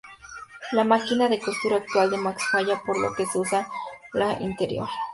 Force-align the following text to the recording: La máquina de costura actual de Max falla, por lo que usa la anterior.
La 0.71 0.83
máquina 0.83 1.29
de 1.29 1.39
costura 1.39 1.75
actual 1.77 2.09
de 2.09 2.17
Max 2.17 2.41
falla, 2.51 2.81
por 2.83 2.99
lo 2.99 3.13
que 3.13 3.27
usa 3.35 3.67
la 4.15 4.31
anterior. 4.31 4.89